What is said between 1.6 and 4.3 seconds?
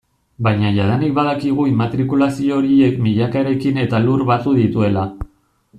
immatrikulazio horiek milaka eraikin eta lur